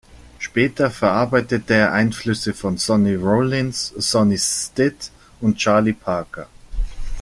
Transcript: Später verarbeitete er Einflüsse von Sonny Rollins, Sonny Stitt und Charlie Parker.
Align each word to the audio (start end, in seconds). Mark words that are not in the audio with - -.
Später 0.39 0.89
verarbeitete 0.89 1.75
er 1.75 1.93
Einflüsse 1.93 2.55
von 2.55 2.79
Sonny 2.79 3.13
Rollins, 3.13 3.89
Sonny 3.95 4.39
Stitt 4.39 5.11
und 5.41 5.57
Charlie 5.57 5.93
Parker. 5.93 6.47